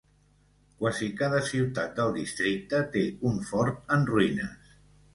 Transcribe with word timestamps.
Quasi 0.79 1.09
cada 1.19 1.43
ciutat 1.51 1.95
del 2.01 2.11
districte 2.17 2.83
té 2.99 3.07
un 3.33 3.41
fort 3.55 3.97
en 3.99 4.13
ruïnes. 4.13 4.79